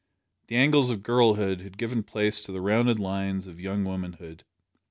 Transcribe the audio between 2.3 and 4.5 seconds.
to the rounded lines of young womanhood.